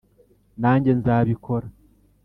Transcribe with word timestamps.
nanjye 0.61 0.91
nzabikora 0.99 1.67